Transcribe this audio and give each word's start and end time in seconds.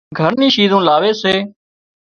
گھر 0.19 0.31
ني 0.39 0.47
شيزون 0.55 0.81
لاوي 0.87 1.11
سي 1.21 1.35